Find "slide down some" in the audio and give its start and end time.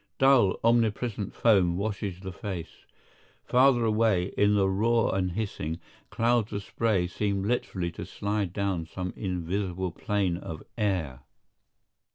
8.07-9.13